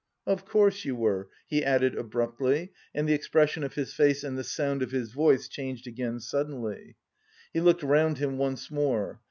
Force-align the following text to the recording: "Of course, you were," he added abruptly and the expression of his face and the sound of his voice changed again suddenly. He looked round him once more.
"Of 0.25 0.45
course, 0.45 0.83
you 0.83 0.95
were," 0.95 1.29
he 1.45 1.63
added 1.63 1.93
abruptly 1.95 2.71
and 2.91 3.07
the 3.07 3.13
expression 3.13 3.63
of 3.63 3.75
his 3.75 3.93
face 3.93 4.23
and 4.23 4.35
the 4.35 4.43
sound 4.43 4.81
of 4.81 4.89
his 4.89 5.11
voice 5.11 5.47
changed 5.47 5.85
again 5.85 6.19
suddenly. 6.19 6.95
He 7.53 7.61
looked 7.61 7.83
round 7.83 8.17
him 8.17 8.39
once 8.39 8.71
more. 8.71 9.19